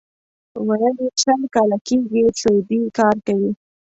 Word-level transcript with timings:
ویل 0.67 0.95
یې 1.03 1.09
شل 1.21 1.41
کاله 1.55 1.77
کېږي 1.87 2.23
سعودي 2.41 2.81
کار 2.97 3.15
کوي. 3.27 3.51